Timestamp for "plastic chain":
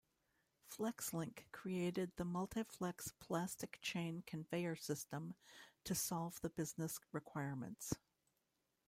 3.19-4.23